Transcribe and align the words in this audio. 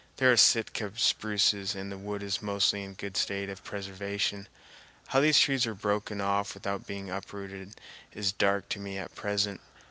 They 0.17 0.25
are 0.25 0.35
Sitka 0.35 0.93
spruces 0.97 1.75
and 1.75 1.91
the 1.91 1.97
wood 1.99 2.23
is 2.23 2.41
mostly 2.41 2.81
in 2.83 2.89
a 2.93 2.95
good 2.95 3.15
state 3.15 3.49
of 3.51 3.63
preservation. 3.63 4.47
How 5.09 5.19
these 5.19 5.37
trees 5.39 5.67
were 5.67 5.75
broken 5.75 6.19
off 6.19 6.55
without 6.55 6.87
being 6.87 7.11
uprooted 7.11 7.79
is 8.11 8.31
dark 8.31 8.67
to 8.69 8.79
me 8.79 8.97
at 8.97 9.13
present. 9.13 9.61